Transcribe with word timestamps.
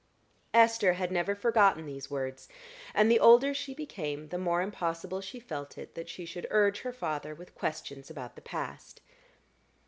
Esther 0.55 0.93
had 0.93 1.11
never 1.11 1.35
forgotten 1.35 1.85
these 1.85 2.09
words, 2.09 2.49
and 2.95 3.11
the 3.11 3.19
older 3.19 3.53
she 3.53 3.75
became, 3.75 4.29
the 4.29 4.37
more 4.39 4.59
impossible 4.63 5.21
she 5.21 5.39
felt 5.39 5.77
it 5.77 5.93
that 5.93 6.09
she 6.09 6.25
should 6.25 6.47
urge 6.49 6.79
her 6.79 6.91
father 6.91 7.35
with 7.35 7.53
questions 7.53 8.09
about 8.09 8.33
the 8.35 8.41
past. 8.41 8.99